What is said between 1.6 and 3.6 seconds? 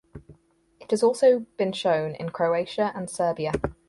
shown in Croatia and Serbia.